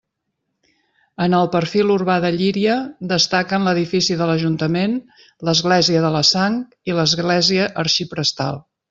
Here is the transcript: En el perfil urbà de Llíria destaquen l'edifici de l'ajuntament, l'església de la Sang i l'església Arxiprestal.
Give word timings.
En 1.25 1.33
el 1.39 1.49
perfil 1.55 1.91
urbà 1.95 2.15
de 2.23 2.31
Llíria 2.37 2.77
destaquen 3.11 3.67
l'edifici 3.69 4.17
de 4.23 4.29
l'ajuntament, 4.31 4.97
l'església 5.51 6.03
de 6.07 6.11
la 6.17 6.23
Sang 6.35 6.57
i 6.93 6.97
l'església 7.03 7.69
Arxiprestal. 7.85 8.59